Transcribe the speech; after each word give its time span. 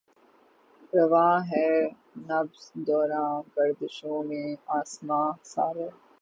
رواں 0.93 1.37
ہے 1.49 1.69
نبض 2.27 2.61
دوراں 2.87 3.31
گردشوں 3.55 4.19
میں 4.23 4.47
آسماں 4.77 5.27
سارے 5.51 5.87